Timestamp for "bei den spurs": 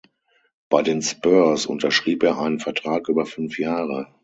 0.67-1.67